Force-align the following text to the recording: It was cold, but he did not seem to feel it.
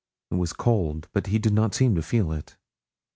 It 0.31 0.33
was 0.37 0.51
cold, 0.51 1.07
but 1.13 1.27
he 1.27 1.37
did 1.37 1.53
not 1.53 1.75
seem 1.75 1.93
to 1.93 2.01
feel 2.01 2.31
it. 2.31 2.57